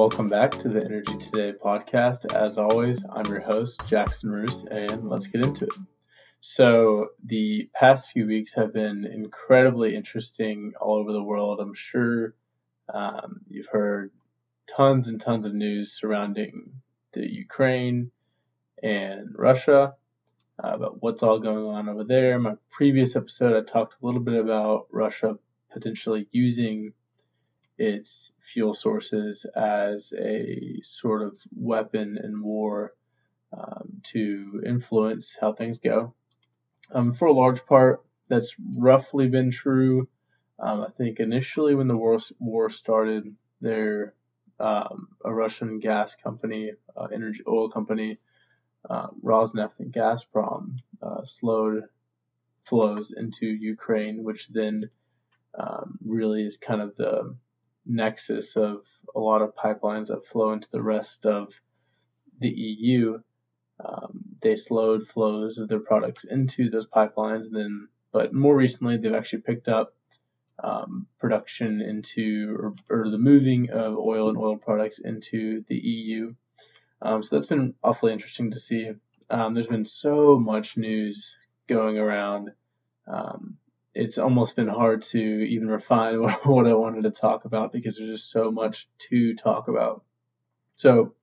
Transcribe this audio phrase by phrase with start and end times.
[0.00, 2.34] welcome back to the Energy Today podcast.
[2.34, 5.74] As always, I'm your host, Jackson Roos, and let's get into it.
[6.40, 11.60] So, the past few weeks have been incredibly interesting all over the world.
[11.60, 12.34] I'm sure
[12.88, 14.10] um, you've heard
[14.66, 16.80] tons and tons of news surrounding
[17.12, 18.10] the Ukraine
[18.82, 19.96] and Russia,
[20.64, 22.38] uh, about what's all going on over there.
[22.38, 25.36] My previous episode, I talked a little bit about Russia
[25.70, 26.94] potentially using
[27.80, 32.92] its fuel sources as a sort of weapon in war
[33.56, 36.12] um, to influence how things go.
[36.92, 40.08] Um, for a large part, that's roughly been true.
[40.58, 44.12] Um, I think initially when the war, war started, there
[44.58, 48.18] um, a Russian gas company, uh, energy oil company,
[48.88, 51.84] uh, Rosneft and Gazprom, uh, slowed
[52.60, 54.90] flows into Ukraine, which then
[55.58, 57.34] um, really is kind of the
[57.86, 58.84] nexus of
[59.14, 61.60] a lot of pipelines that flow into the rest of
[62.38, 63.20] the EU.
[63.84, 68.96] Um, they slowed flows of their products into those pipelines, and then, but more recently,
[68.96, 69.94] they've actually picked up
[70.62, 76.34] um, production into or, or, the moving of oil and oil products into the EU.
[77.00, 78.90] Um, so that's been awfully interesting to see.
[79.30, 82.50] Um, there's been so much news going around
[83.06, 83.56] um,
[83.94, 87.96] it's almost been hard to even refine what, what I wanted to talk about because
[87.96, 90.04] there's just so much to talk about.
[90.76, 91.14] So,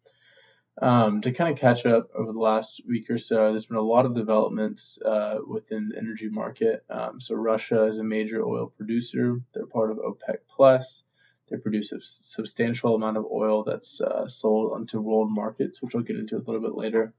[0.80, 3.82] um, to kind of catch up over the last week or so, there's been a
[3.82, 6.84] lot of developments uh, within the energy market.
[6.90, 9.42] Um, so, Russia is a major oil producer.
[9.54, 11.04] They're part of OPEC Plus.
[11.50, 16.02] They produce a substantial amount of oil that's uh, sold onto world markets, which I'll
[16.02, 17.14] get into a little bit later.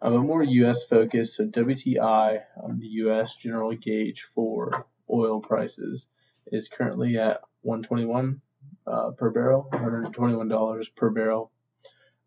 [0.00, 0.84] Um, a more U.S.
[0.84, 3.34] focus, so WTI, um, the U.S.
[3.34, 6.06] general gauge for oil prices,
[6.52, 8.40] is currently at 121
[8.86, 11.50] uh, per barrel, 121 dollars per barrel.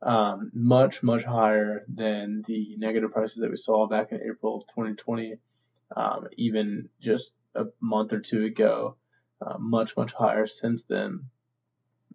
[0.01, 4.63] Um, much much higher than the negative prices that we saw back in April of
[4.67, 5.35] 2020,
[5.95, 8.95] um, even just a month or two ago.
[9.41, 11.25] Uh, much much higher since then.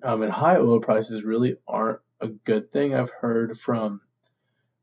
[0.03, 2.95] Um, and high oil prices really aren't a good thing.
[2.95, 4.01] I've heard from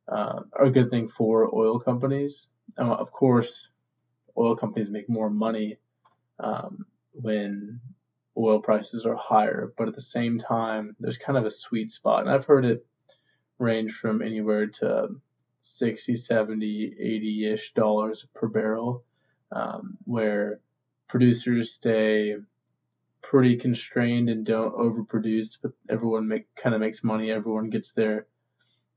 [0.07, 2.47] uh, are a good thing for oil companies.
[2.77, 3.69] Uh, of course,
[4.37, 5.77] oil companies make more money
[6.39, 7.79] um, when
[8.37, 12.21] oil prices are higher, but at the same time, there's kind of a sweet spot.
[12.21, 12.85] And I've heard it
[13.59, 15.09] range from anywhere to
[15.61, 19.03] 60, 70, 80 ish dollars per barrel,
[19.51, 20.59] um, where
[21.07, 22.35] producers stay
[23.21, 27.31] pretty constrained and don't overproduce, but everyone make kind of makes money.
[27.31, 28.25] Everyone gets their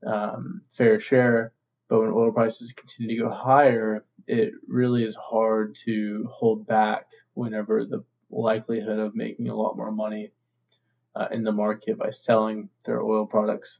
[0.07, 1.53] um, fair share.
[1.89, 7.07] But when oil prices continue to go higher, it really is hard to hold back
[7.33, 10.31] whenever the likelihood of making a lot more money
[11.15, 13.79] uh, in the market by selling their oil products,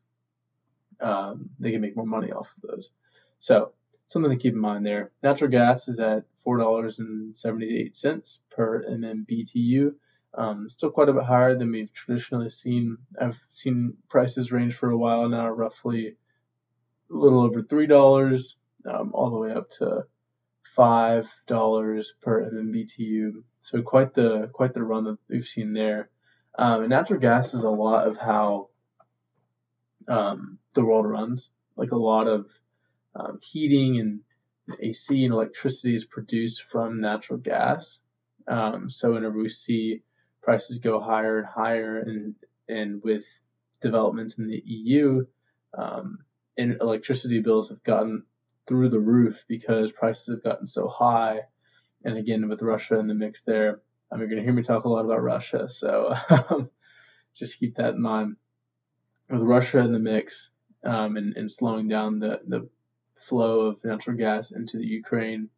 [1.01, 2.91] um, they can make more money off of those.
[3.39, 3.73] So
[4.07, 5.11] something to keep in mind there.
[5.21, 9.93] Natural gas is at $4.78 per MMBTU.
[10.33, 12.97] Um, still quite a bit higher than we've traditionally seen.
[13.19, 16.15] I've seen prices range for a while now, roughly
[17.09, 20.03] a little over three dollars, um, all the way up to
[20.63, 23.43] five dollars per MMBTU.
[23.61, 26.09] So quite the quite the run that we've seen there.
[26.57, 28.69] Um, and natural gas is a lot of how
[30.07, 31.51] um, the world runs.
[31.75, 32.51] Like a lot of
[33.15, 34.19] um, heating and
[34.79, 37.99] AC and electricity is produced from natural gas.
[38.47, 40.01] Um, so whenever we see
[40.47, 42.33] prices go higher and higher, and
[42.69, 43.25] and with
[43.81, 45.25] developments in the EU,
[45.77, 46.19] um,
[46.57, 48.23] and electricity bills have gotten
[48.65, 51.41] through the roof because prices have gotten so high.
[52.05, 54.85] And again, with Russia in the mix there, um, you're going to hear me talk
[54.85, 56.69] a lot about Russia, so um,
[57.35, 58.37] just keep that in mind.
[59.29, 60.51] With Russia in the mix
[60.85, 62.69] um, and, and slowing down the, the
[63.17, 65.49] flow of natural gas into the Ukraine,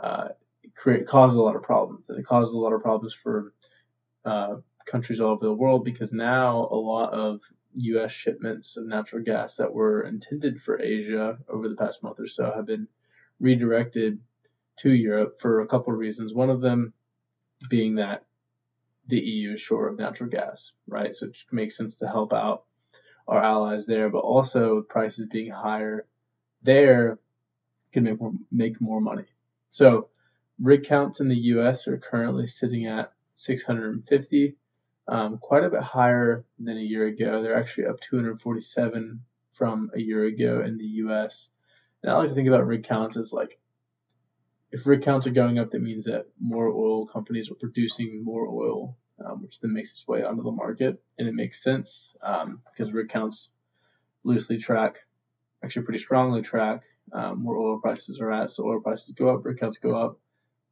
[0.00, 0.28] uh,
[0.76, 3.52] create causes a lot of problems, and it causes a lot of problems for
[4.24, 4.56] uh,
[4.86, 7.40] countries all over the world because now a lot of
[7.74, 8.12] U.S.
[8.12, 12.52] shipments of natural gas that were intended for Asia over the past month or so
[12.54, 12.88] have been
[13.40, 14.18] redirected
[14.76, 16.34] to Europe for a couple of reasons.
[16.34, 16.92] One of them
[17.68, 18.24] being that
[19.06, 21.14] the EU is short of natural gas, right?
[21.14, 22.64] So it makes sense to help out
[23.26, 26.06] our allies there, but also prices being higher
[26.62, 27.18] there
[27.92, 29.24] can make more, make more money.
[29.70, 30.08] So
[30.60, 31.88] rig counts in the U.S.
[31.88, 34.56] are currently sitting at 650,
[35.08, 37.42] um, quite a bit higher than a year ago.
[37.42, 39.20] They're actually up 247
[39.52, 41.48] from a year ago in the U.S.
[42.02, 43.58] And I like to think about rig counts as like
[44.70, 48.48] if rig counts are going up, that means that more oil companies are producing more
[48.48, 51.02] oil um, which then makes its way onto the market.
[51.18, 53.50] And it makes sense um, because rig counts
[54.24, 54.96] loosely track,
[55.62, 56.82] actually pretty strongly track
[57.12, 58.50] um, where oil prices are at.
[58.50, 60.18] So oil prices go up, rig counts go up,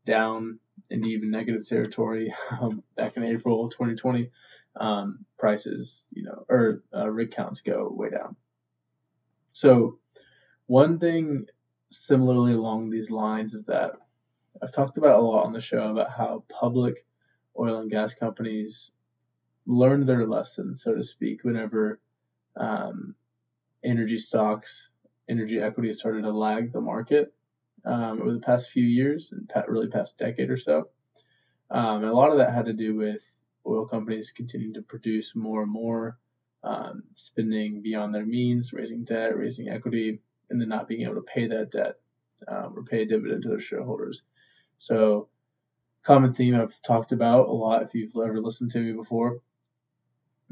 [0.05, 0.59] down
[0.91, 4.31] into even negative territory um, back in April 2020.
[4.77, 8.37] Um, prices, you know, or uh, rig counts go way down.
[9.53, 9.99] So
[10.67, 11.47] one thing
[11.91, 13.95] similarly along these lines is that
[14.63, 17.05] I've talked about a lot on the show about how public
[17.59, 18.93] oil and gas companies
[19.67, 21.99] learned their lesson, so to speak, whenever
[22.57, 23.15] um,
[23.83, 24.89] energy stocks,
[25.29, 27.35] energy equities started to lag the market
[27.85, 30.89] um, over the past few years and really past decade or so.
[31.71, 33.23] Um, and a lot of that had to do with
[33.67, 36.19] oil companies continuing to produce more and more,
[36.65, 41.23] um, spending beyond their means, raising debt, raising equity, and then not being able to
[41.23, 41.95] pay that debt
[42.49, 44.23] um, or pay a dividend to their shareholders.
[44.79, 45.29] So,
[46.03, 49.41] common theme I've talked about a lot if you've ever listened to me before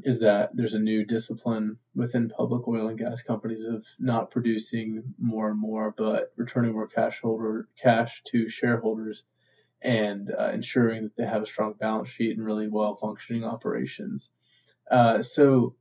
[0.05, 5.15] is that there's a new discipline within public oil and gas companies of not producing
[5.19, 9.25] more and more, but returning more cash holder cash to shareholders
[9.83, 14.31] and uh, ensuring that they have a strong balance sheet and really well functioning operations.
[14.91, 15.75] Uh, so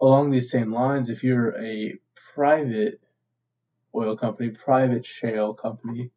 [0.00, 1.98] along these same lines, if you're a
[2.34, 3.00] private
[3.94, 6.10] oil company, private shale company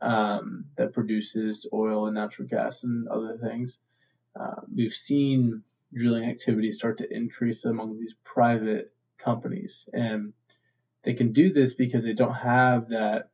[0.00, 3.78] um, that produces oil and natural gas and other things.
[4.38, 5.62] Uh, we've seen
[5.94, 10.32] drilling activities start to increase among these private companies, and
[11.02, 13.30] they can do this because they don't have that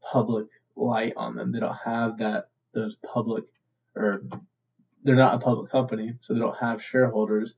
[0.00, 1.52] public light on them.
[1.52, 3.44] They don't have that those public
[3.94, 4.22] or
[5.02, 7.54] they're not a public company, so they don't have shareholders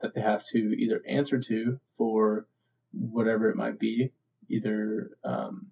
[0.00, 2.46] that they have to either answer to for
[2.92, 4.12] whatever it might be,
[4.48, 5.66] either um,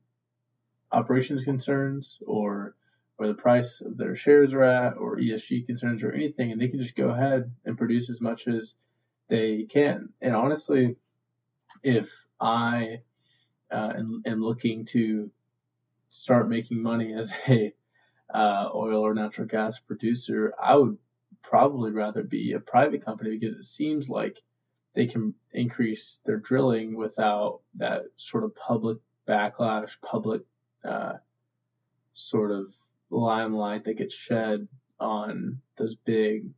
[0.93, 2.75] operations concerns or
[3.21, 6.69] or the price of their shares are at or ESG concerns or anything, and they
[6.69, 8.77] can just go ahead and produce as much as
[9.29, 10.09] they can.
[10.23, 10.97] And honestly,
[11.83, 13.03] if I
[13.71, 15.31] uh, am, am, looking to
[16.09, 17.75] start making money as a
[18.33, 20.97] uh, oil or natural gas producer, I would
[21.43, 24.39] probably rather be a private company because it seems like
[24.95, 28.97] they can increase their drilling without that sort of public
[29.29, 30.41] backlash, public
[30.85, 31.19] uh,
[32.15, 32.75] sort of
[33.11, 34.69] limelight that gets shed
[34.99, 36.51] on those big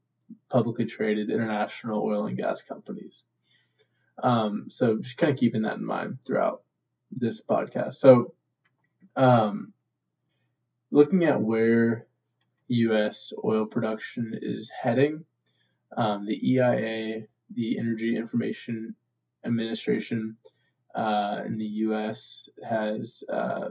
[0.50, 3.22] publicly traded international oil and gas companies.
[4.22, 6.62] Um, so just kind of keeping that in mind throughout
[7.10, 7.94] this podcast.
[7.94, 8.34] So,
[9.16, 9.72] um,
[10.90, 12.06] looking at where
[12.68, 13.32] U.S.
[13.44, 15.24] oil production is heading,
[15.96, 18.94] um, the EIA the Energy Information
[19.44, 20.36] Administration
[20.94, 22.48] uh, in the U.S.
[22.66, 23.70] has uh,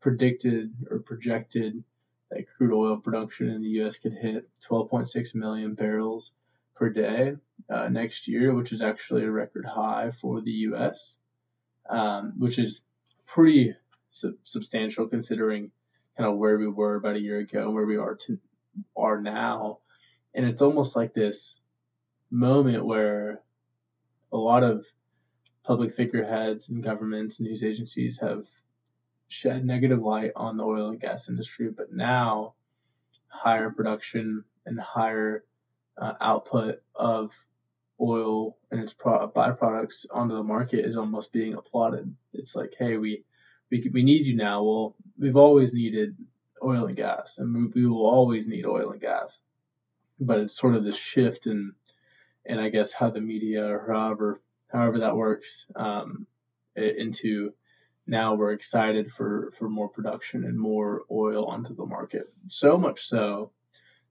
[0.00, 1.82] predicted or projected
[2.30, 3.96] that crude oil production in the U.S.
[3.96, 6.32] could hit 12.6 million barrels
[6.76, 7.36] per day
[7.68, 11.16] uh, next year, which is actually a record high for the U.S.,
[11.88, 12.82] um, which is
[13.26, 13.74] pretty
[14.10, 15.70] su- substantial considering
[16.16, 18.38] kind of where we were about a year ago and where we are to
[18.96, 19.78] are now.
[20.34, 21.56] And it's almost like this
[22.30, 23.40] moment where
[24.32, 24.86] a lot of
[25.64, 28.46] public figureheads and governments and news agencies have
[29.30, 32.54] shed negative light on the oil and gas industry, but now
[33.28, 35.44] higher production and higher
[35.96, 37.32] uh, output of
[38.00, 42.14] oil and its pro- byproducts onto the market is almost being applauded.
[42.32, 43.24] It's like, hey, we
[43.70, 44.64] we we need you now.
[44.64, 46.16] Well, we've always needed
[46.62, 49.38] oil and gas, and we, will always need oil and gas.
[50.18, 51.72] But it's sort of this shift in
[52.44, 56.26] and I guess how the media or however however that works um,
[56.74, 57.52] into
[58.10, 62.32] now we're excited for for more production and more oil onto the market.
[62.48, 63.52] So much so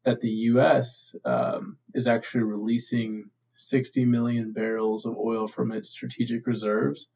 [0.06, 1.14] that the U.S.
[1.26, 7.10] Um, is actually releasing 60 million barrels of oil from its strategic reserves.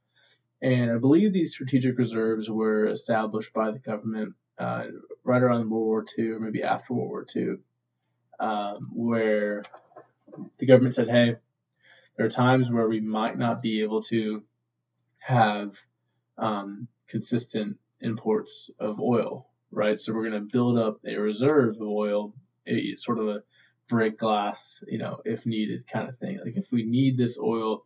[0.61, 4.87] And I believe these strategic reserves were established by the government uh,
[5.23, 7.55] right around World War II or maybe after World War II,
[8.41, 9.63] um, where
[10.59, 11.37] the government said, hey,
[12.17, 14.43] there are times where we might not be able to
[15.19, 15.77] have
[16.37, 19.99] um, consistent imports of oil, right?
[19.99, 22.33] So we're going to build up a reserve of oil,
[22.67, 23.43] a, sort of a
[23.87, 26.39] break glass, you know, if needed kind of thing.
[26.43, 27.85] Like if we need this oil,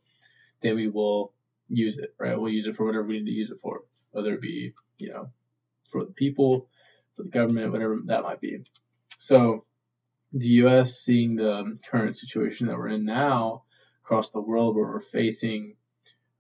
[0.62, 1.34] then we will
[1.68, 2.40] use it, right?
[2.40, 5.10] We'll use it for whatever we need to use it for, whether it be, you
[5.10, 5.30] know,
[5.92, 6.70] for the people,
[7.16, 8.64] for the government, whatever that might be.
[9.20, 9.66] So
[10.34, 11.00] the U.S.
[11.00, 13.64] seeing the current situation that we're in now
[14.04, 15.76] across the world, where we're facing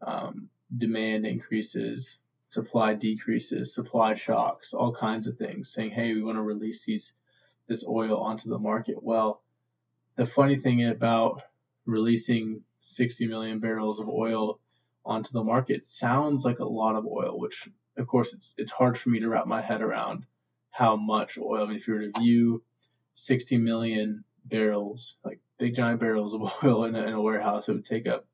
[0.01, 2.19] um, demand increases,
[2.49, 7.15] supply decreases, supply shocks, all kinds of things, saying, "Hey, we want to release these
[7.67, 9.41] this oil onto the market." Well,
[10.15, 11.43] the funny thing about
[11.85, 14.59] releasing 60 million barrels of oil
[15.05, 18.97] onto the market sounds like a lot of oil, which of course it's it's hard
[18.97, 20.25] for me to wrap my head around
[20.69, 21.63] how much oil.
[21.63, 22.63] I mean, if you were to view
[23.15, 27.73] 60 million barrels, like big giant barrels of oil in a, in a warehouse, it
[27.73, 28.27] would take up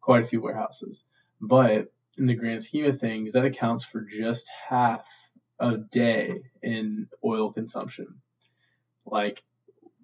[0.00, 1.04] quite a few warehouses.
[1.40, 5.04] But in the grand scheme of things, that accounts for just half
[5.58, 8.20] a day in oil consumption.
[9.04, 9.42] Like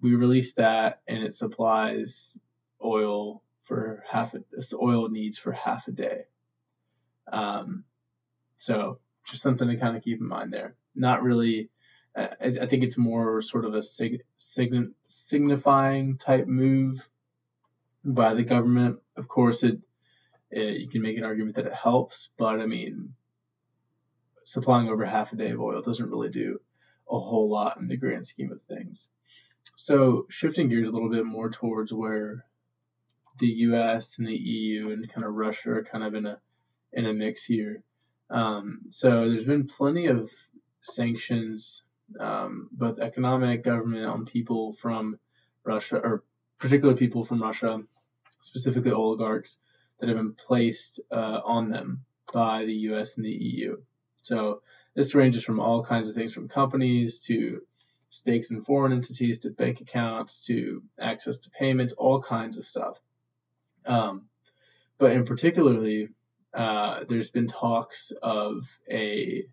[0.01, 2.35] we release that and it supplies
[2.83, 4.43] oil for half a,
[4.79, 6.25] oil needs for half a day.
[7.31, 7.85] Um,
[8.57, 10.75] so just something to kind of keep in mind there.
[10.95, 11.69] Not really.
[12.15, 12.29] I,
[12.61, 17.07] I think it's more sort of a sig, sign, signifying type move
[18.03, 18.99] by the government.
[19.15, 19.79] Of course, it,
[20.55, 23.13] it you can make an argument that it helps, but I mean,
[24.43, 26.59] supplying over half a day of oil doesn't really do
[27.09, 29.09] a whole lot in the grand scheme of things.
[29.75, 32.45] So shifting gears a little bit more towards where
[33.39, 34.17] the U.S.
[34.19, 36.37] and the EU and kind of Russia are kind of in a
[36.91, 37.83] in a mix here.
[38.29, 40.31] Um, so there's been plenty of
[40.81, 41.83] sanctions,
[42.19, 45.17] um, both economic, government, on people from
[45.63, 46.23] Russia, or
[46.59, 47.81] particular people from Russia,
[48.39, 49.57] specifically oligarchs,
[49.99, 53.15] that have been placed uh, on them by the U.S.
[53.15, 53.77] and the EU.
[54.21, 54.61] So
[54.95, 57.61] this ranges from all kinds of things, from companies to
[58.09, 62.99] stakes in foreign entities to bank accounts to access to payments, all kinds of stuff.
[63.85, 64.27] Um,
[64.99, 66.09] but in particularly,
[66.53, 69.45] uh, there's been talks of a,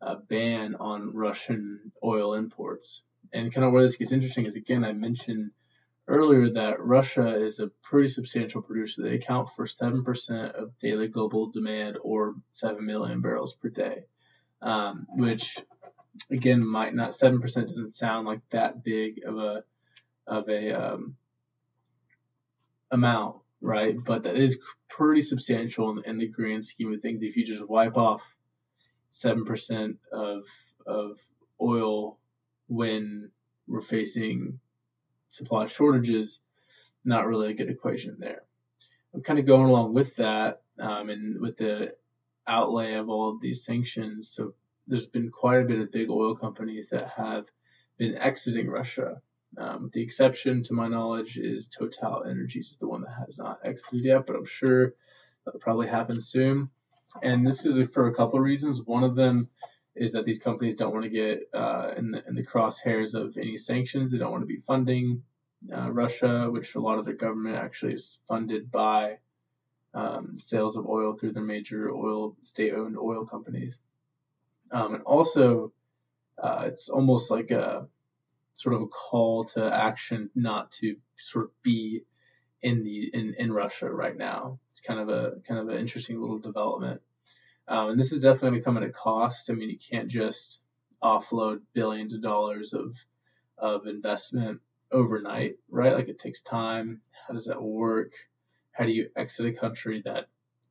[0.00, 3.02] a, ban on Russian oil imports.
[3.32, 5.50] And kind of where this gets interesting is again, I mentioned
[6.06, 9.02] earlier that Russia is a pretty substantial producer.
[9.02, 14.04] They account for 7% of daily global demand or 7 million barrels per day,
[14.62, 15.58] um, which
[16.30, 19.64] again might not 7% doesn't sound like that big of a
[20.26, 21.16] of a um,
[22.90, 23.96] amount right?
[24.02, 27.22] But that is pretty substantial in, in the grand scheme of things.
[27.22, 28.34] If you just wipe off
[29.10, 30.44] seven percent of
[30.86, 31.18] of
[31.60, 32.18] oil
[32.68, 33.30] when
[33.66, 34.60] we're facing
[35.30, 36.40] supply shortages,
[37.04, 38.42] not really a good equation there.
[39.14, 41.94] I'm kind of going along with that, um, and with the
[42.46, 44.28] outlay of all of these sanctions.
[44.28, 44.54] So
[44.86, 47.46] there's been quite a bit of big oil companies that have
[47.98, 49.20] been exiting Russia
[49.58, 53.60] um, the exception, to my knowledge, is Total Energies, is the one that has not
[53.64, 54.94] exited yet, but I'm sure
[55.44, 56.70] that'll probably happen soon.
[57.22, 58.82] And this is for a couple of reasons.
[58.82, 59.48] One of them
[59.94, 63.36] is that these companies don't want to get uh, in, the, in the crosshairs of
[63.36, 64.10] any sanctions.
[64.10, 65.22] They don't want to be funding
[65.72, 69.18] uh, Russia, which a lot of their government actually is funded by
[69.92, 73.80] um, sales of oil through their major oil state-owned oil companies.
[74.70, 75.72] Um, and also,
[76.42, 77.88] uh, it's almost like a
[78.54, 82.04] sort of a call to action not to sort of be
[82.62, 84.58] in the in, in Russia right now.
[84.70, 87.00] It's kind of a kind of an interesting little development.
[87.70, 89.48] Um, and this is definitely becoming a cost.
[89.48, 90.60] I mean, you can't just
[91.02, 92.96] offload billions of dollars of
[93.56, 94.60] of investment
[94.90, 95.94] overnight, right?
[95.94, 97.00] Like it takes time.
[97.26, 98.12] How does that work?
[98.72, 100.26] How do you exit a country that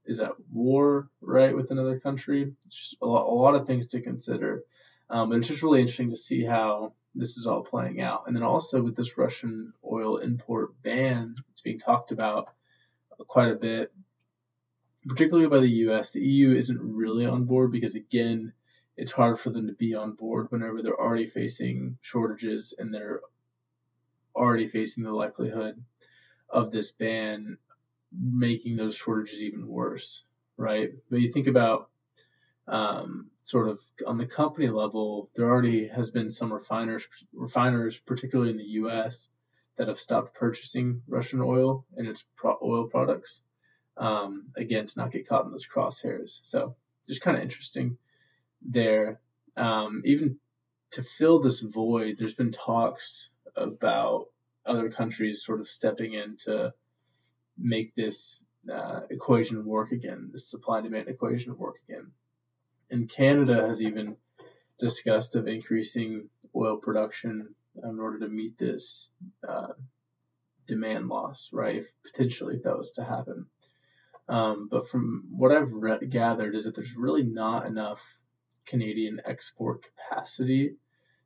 [0.06, 2.54] is at war, right, with another country?
[2.66, 4.64] It's just a lot, a lot of things to consider.
[5.10, 8.24] Um, but it's just really interesting to see how this is all playing out.
[8.28, 12.50] And then also with this Russian oil import ban, it's being talked about
[13.28, 13.94] quite a bit,
[15.08, 16.12] particularly by the US.
[16.12, 18.54] The EU isn't really on board because, again,
[18.98, 23.22] it's hard for them to be on board whenever they're already facing shortages and they're
[24.36, 25.82] already facing the likelihood
[26.50, 27.58] of this ban
[28.12, 30.24] making those shortages even worse,
[30.58, 30.92] right?
[31.10, 31.90] But you think about
[32.68, 38.52] um, sort of on the company level, there already has been some refiners, refiners, particularly
[38.52, 39.28] in the U.S.,
[39.78, 43.42] that have stopped purchasing Russian oil and its pro- oil products.
[44.00, 46.40] Um, again, to not get caught in those crosshairs.
[46.44, 46.76] So
[47.06, 47.98] just kind of interesting
[48.62, 49.20] there.
[49.58, 50.38] Um, even
[50.92, 54.28] to fill this void, there's been talks about
[54.66, 56.74] other countries sort of stepping in to
[57.58, 58.40] make this
[58.74, 62.12] uh, equation work again, this supply demand equation work again.
[62.90, 64.16] And Canada has even
[64.80, 67.54] discussed of increasing oil production
[67.84, 69.10] in order to meet this
[69.48, 69.74] uh,
[70.68, 71.78] demand loss, right?
[71.78, 73.48] If potentially if that was to happen.
[74.30, 78.02] Um, but from what I've read, gathered is that there's really not enough
[78.66, 80.76] Canadian export capacity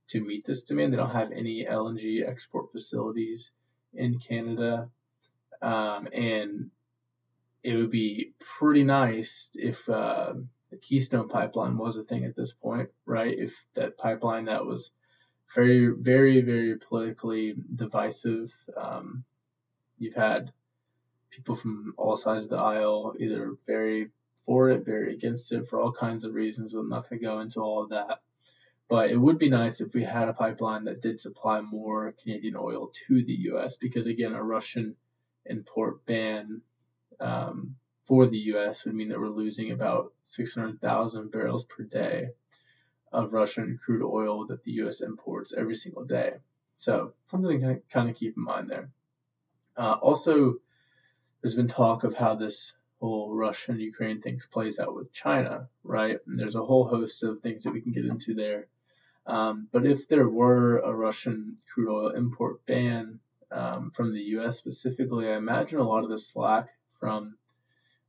[0.08, 0.94] to meet this demand.
[0.94, 3.52] They don't have any LNG export facilities
[3.94, 4.90] in Canada.
[5.62, 6.72] Um, and
[7.62, 10.34] it would be pretty nice if uh,
[10.72, 13.38] the Keystone pipeline was a thing at this point, right?
[13.38, 14.92] If that pipeline that was
[15.54, 18.54] very, very, very politically divisive.
[18.76, 19.24] Um,
[19.98, 20.52] you've had
[21.36, 24.10] people from all sides of the aisle either very
[24.46, 26.74] for it, very against it for all kinds of reasons.
[26.74, 28.22] I'm not going to go into all of that.
[28.90, 32.56] But it would be nice if we had a pipeline that did supply more Canadian
[32.56, 33.78] oil to the U.S.
[33.78, 34.96] because, again, a Russian
[35.46, 36.62] import ban
[37.20, 38.86] um, for the U.S.
[38.86, 42.30] would mean that we're losing about 600,000 barrels per day
[43.12, 45.02] of Russian crude oil that the U.S.
[45.02, 46.34] imports every single day.
[46.75, 48.90] So something to kind of keep in mind there.
[49.78, 50.56] Uh, also,
[51.44, 52.72] there's been talk of how this
[53.02, 56.18] whole Russia and Ukraine thing plays out with China, right?
[56.26, 58.68] And there's a whole host of things that we can get into there.
[59.28, 63.20] Um, but if there were a Russian crude oil import ban
[63.52, 64.58] um, from the U.S.
[64.58, 67.36] specifically, I imagine a lot of the slack from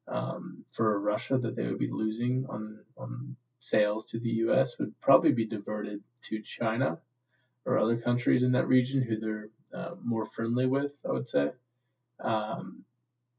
[0.06, 4.78] um, for Russia that they would be losing on on sales to the U.S.
[4.78, 6.98] would probably be diverted to China
[7.64, 10.92] or other countries in that region who they're uh, more friendly with.
[11.08, 11.50] I would say.
[12.20, 12.84] Um,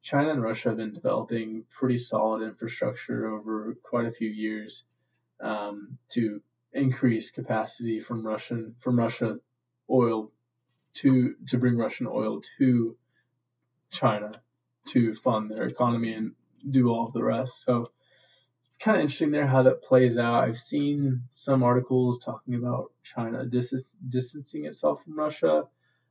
[0.06, 4.84] China and Russia have been developing pretty solid infrastructure over quite a few years
[5.40, 6.44] um, to
[6.74, 9.40] increase capacity from Russian from Russia
[9.90, 10.32] oil
[10.94, 12.96] to to bring Russian oil to
[13.90, 14.32] China
[14.90, 16.34] to fund their economy and
[16.70, 17.64] do all the rest.
[17.64, 17.88] So
[18.80, 20.44] kind of interesting there how that plays out.
[20.44, 25.64] I've seen some articles talking about China dis- distancing itself from Russia,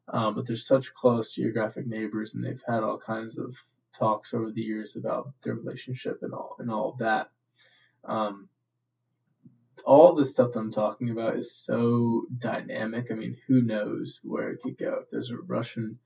[0.09, 3.57] um, but they're such close geographic neighbors, and they've had all kinds of
[3.95, 7.31] talks over the years about their relationship and all and all of that.
[8.05, 8.49] Um,
[9.85, 13.09] all the stuff that I'm talking about is so dynamic.
[13.11, 15.01] I mean, who knows where it could go?
[15.03, 15.99] If there's a Russian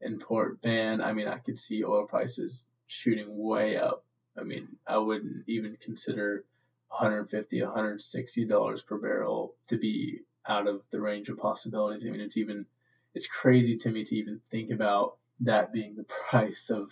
[0.00, 4.04] import ban, I mean, I could see oil prices shooting way up.
[4.38, 6.44] I mean, I wouldn't even consider
[6.88, 12.06] 150, 160 dollars per barrel to be out of the range of possibilities.
[12.06, 12.66] I mean, it's even
[13.14, 16.90] it's crazy to me to even think about that being the price of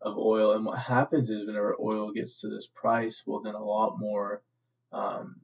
[0.00, 0.52] of oil.
[0.52, 4.42] And what happens is whenever oil gets to this price, well, then a lot more
[4.92, 5.36] um,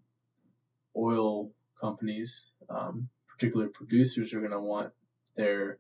[0.97, 1.51] oil
[1.81, 4.93] companies, um, particularly producers, are going to want
[5.37, 5.79] their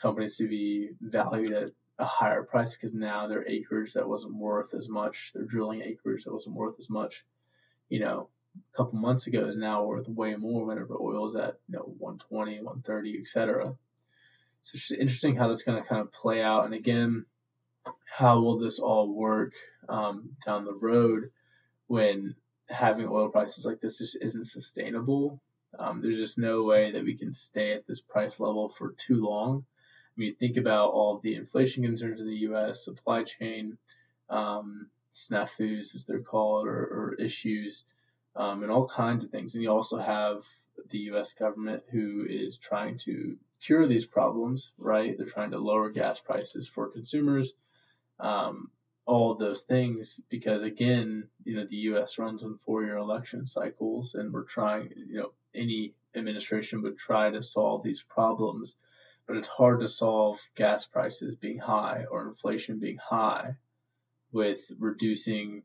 [0.00, 4.74] companies to be valued at a higher price because now their acreage that wasn't worth
[4.74, 7.24] as much, their drilling acreage that wasn't worth as much,
[7.88, 11.58] you know, a couple months ago is now worth way more whenever oil is at,
[11.68, 13.74] you know, 120, 130, etc.
[14.62, 16.64] So it's just interesting how that's going to kind of play out.
[16.64, 17.26] And again,
[18.20, 19.54] how will this all work
[19.88, 21.30] um, down the road
[21.86, 22.34] when
[22.68, 25.40] having oil prices like this just isn't sustainable?
[25.78, 29.24] Um, there's just no way that we can stay at this price level for too
[29.24, 29.64] long.
[30.14, 33.78] I mean, think about all the inflation concerns in the U.S., supply chain
[34.28, 37.86] um, snafus, as they're called, or, or issues,
[38.36, 39.54] um, and all kinds of things.
[39.54, 40.42] And you also have
[40.90, 41.32] the U.S.
[41.32, 45.16] government who is trying to cure these problems, right?
[45.16, 47.54] They're trying to lower gas prices for consumers
[48.20, 48.70] um,
[49.06, 52.18] all of those things because again, you know, the U.S.
[52.18, 57.42] runs on four-year election cycles, and we're trying, you know, any administration would try to
[57.42, 58.76] solve these problems,
[59.26, 63.56] but it's hard to solve gas prices being high or inflation being high
[64.32, 65.62] with reducing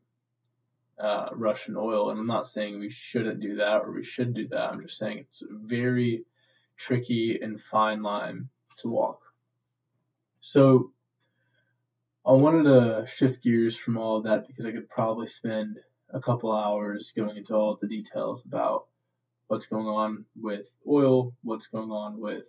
[0.98, 2.10] uh, Russian oil.
[2.10, 4.72] And I'm not saying we shouldn't do that or we should do that.
[4.72, 6.24] I'm just saying it's very
[6.76, 9.20] tricky and fine line to walk.
[10.40, 10.92] So
[12.26, 15.78] I wanted to shift gears from all of that because I could probably spend
[16.10, 18.86] a couple hours going into all the details about
[19.46, 22.42] what's going on with oil, what's going on with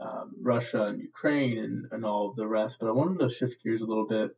[0.00, 2.78] um, Russia and Ukraine, and, and all the rest.
[2.80, 4.34] But I wanted to shift gears a little bit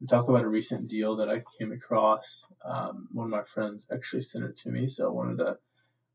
[0.00, 2.46] and talk about a recent deal that I came across.
[2.64, 5.58] Um, one of my friends actually sent it to me, so I wanted to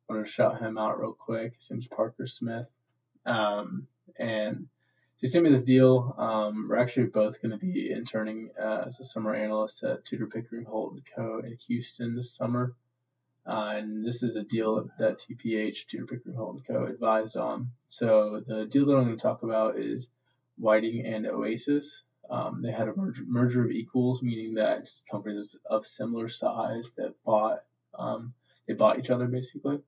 [0.09, 1.53] wanted to shout him out real quick.
[1.53, 2.67] His name's Parker Smith,
[3.27, 3.85] um,
[4.17, 4.67] and
[5.21, 6.15] he sent me this deal.
[6.17, 10.25] Um, we're actually both going to be interning uh, as a summer analyst at Tudor
[10.25, 11.39] Pickering Holt & Co.
[11.45, 12.73] in Houston this summer.
[13.45, 16.86] Uh, and this is a deal that TPH, Tudor Pickering Holt & Co.
[16.86, 17.69] advised on.
[17.88, 20.10] So the deal that I'm going to talk about is
[20.57, 22.01] Whiting and Oasis.
[22.27, 27.13] Um, they had a merger, merger, of equals, meaning that companies of similar size that
[27.23, 28.34] bought um,
[28.67, 29.81] they bought each other basically.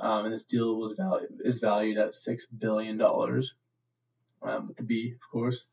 [0.00, 3.54] Um, and this deal was valued is valued at six billion dollars
[4.42, 5.68] um, with the B, of course.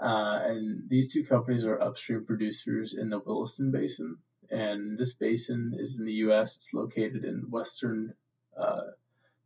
[0.00, 4.18] Uh, and these two companies are upstream producers in the Williston Basin.
[4.50, 6.56] And this basin is in the U.S.
[6.56, 8.14] It's located in western
[8.56, 8.92] uh,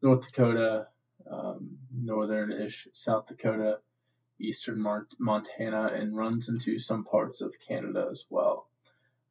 [0.02, 0.88] North Dakota,
[1.28, 3.78] um, northern-ish South Dakota,
[4.38, 4.84] eastern
[5.18, 8.68] Montana, and runs into some parts of Canada as well.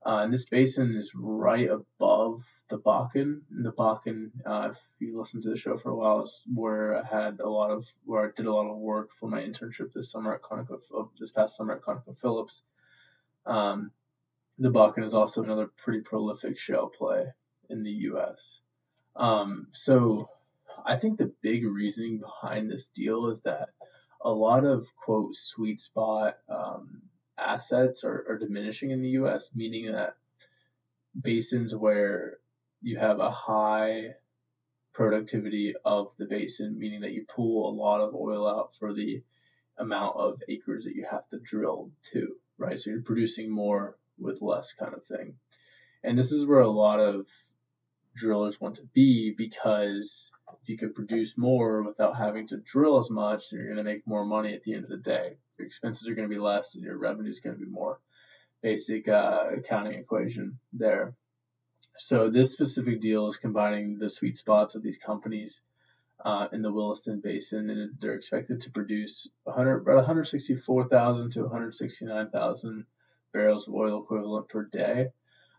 [0.04, 3.42] Uh, and this basin is right above the Bakken.
[3.52, 7.06] The Bakken, uh, if you listen to the show for a while, is where I
[7.06, 10.12] had a lot of where I did a lot of work for my internship this
[10.12, 12.62] summer at Conoco, this past summer at ConocoPhillips.
[13.46, 13.92] Um,
[14.58, 17.26] the Bakken is also another pretty prolific shale play
[17.70, 18.60] in the U.S.
[19.16, 20.30] Um, so
[20.84, 23.70] I think the big reasoning behind this deal is that
[24.24, 27.02] a lot of quote sweet spot um,
[27.42, 30.16] assets are, are diminishing in the U.S., meaning that
[31.20, 32.38] basins where
[32.82, 34.16] you have a high
[34.94, 39.24] productivity of the basin, meaning that you pull a lot of oil out for the
[39.78, 42.78] amount of acres that you have to drill to, right?
[42.78, 45.36] So you're producing more with less kind of thing.
[46.04, 47.28] And this is where a lot of
[48.16, 53.10] drillers want to be because if you could produce more without having to drill as
[53.10, 55.38] much, then you're going to make more money at the end of the day.
[55.64, 58.00] Expenses are going to be less and your revenue is going to be more.
[58.62, 61.16] Basic uh, accounting equation there.
[61.98, 65.62] So this specific deal is combining the sweet spots of these companies
[66.24, 72.86] uh, in the Williston Basin, and they're expected to produce 100, about 164,000 to 169,000
[73.34, 75.08] barrels of oil equivalent per day.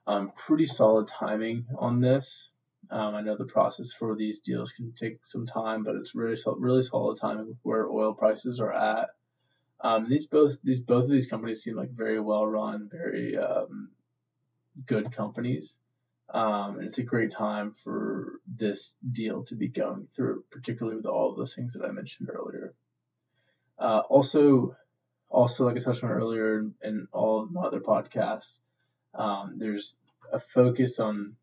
[0.07, 2.49] Um, pretty solid timing on this.
[2.91, 6.37] Um, I know the process for these deals can take some time, but it's really
[6.59, 9.11] really solid timing with where oil prices are at.
[9.83, 13.91] Um, these both these both of these companies seem like very well run, very um,
[14.87, 15.79] good companies,
[16.33, 21.07] um, and it's a great time for this deal to be going through, particularly with
[21.07, 22.75] all of those things that I mentioned earlier.
[23.79, 24.77] Uh, also,
[25.29, 28.61] also like I touched on earlier in, in all of my other podcasts,
[29.15, 29.97] um, there's
[30.33, 31.37] a focus on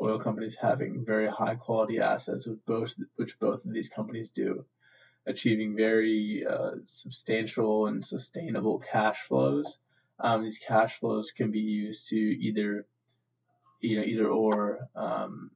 [0.00, 4.64] oil companies having very high quality assets, which both which both of these companies do,
[5.26, 9.78] achieving very uh, substantial and sustainable cash flows.
[10.20, 12.86] Um, these cash flows can be used to either
[13.80, 15.50] you know either or um,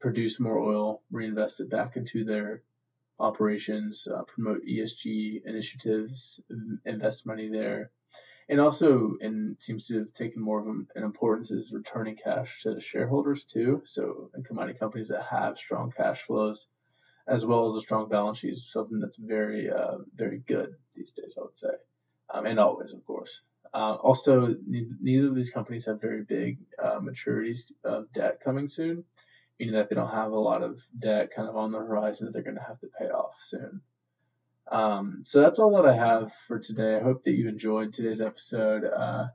[0.00, 2.62] produce more oil, reinvest it back into their
[3.18, 6.40] operations, uh, promote ESG initiatives,
[6.84, 7.90] invest money there,
[8.48, 12.74] and also and seems to have taken more of an importance is returning cash to
[12.74, 13.82] the shareholders too.
[13.84, 16.66] So commodity companies that have strong cash flows
[17.30, 21.12] as well as a strong balance sheet is something that's very uh, very good these
[21.12, 21.74] days, I would say,
[22.34, 23.42] um, and always, of course.
[23.72, 29.04] Uh, also, neither of these companies have very big uh, maturities of debt coming soon,
[29.60, 32.32] meaning that they don't have a lot of debt kind of on the horizon that
[32.32, 33.80] they're going to have to pay off soon.
[34.72, 36.96] Um, so that's all that I have for today.
[36.96, 38.84] I hope that you enjoyed today's episode.
[38.84, 39.28] Uh,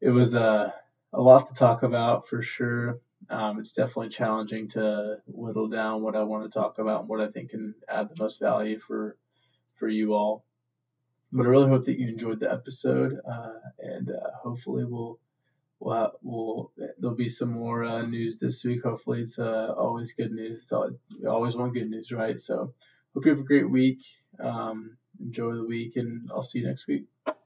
[0.00, 0.70] it was uh,
[1.12, 3.00] a lot to talk about for sure.
[3.30, 7.20] Um, it's definitely challenging to whittle down what I want to talk about and what
[7.20, 9.16] I think can add the most value for
[9.76, 10.44] for you all.
[11.32, 15.20] But I really hope that you enjoyed the episode, uh, and uh, hopefully we'll
[15.78, 18.82] we'll, we'll there'll be some more uh, news this week.
[18.82, 20.66] Hopefully it's uh, always good news.
[21.20, 22.38] We always want good news, right?
[22.38, 22.74] So
[23.14, 24.02] hope you have a great week.
[24.40, 27.06] Um, enjoy the week, and I'll see you next week.